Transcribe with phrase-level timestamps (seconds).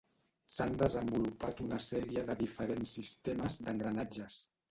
[0.51, 4.39] S'han desenvolupat una sèrie de diferents sistemes d'engranatges.